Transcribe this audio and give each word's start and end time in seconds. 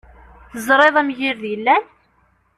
Teẓriḍ 0.51 0.95
amgirred 1.01 1.43
yellan? 1.51 1.83